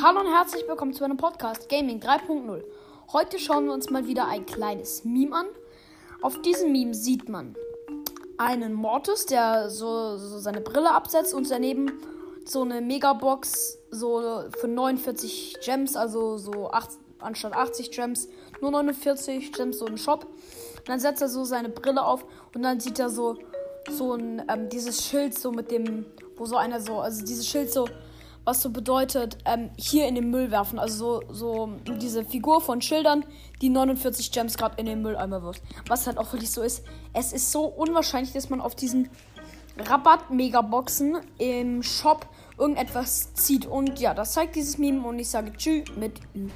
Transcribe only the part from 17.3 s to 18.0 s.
80